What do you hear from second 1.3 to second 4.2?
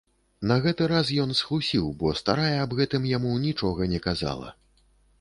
схлусіў, бо старая аб гэтым яму нічога не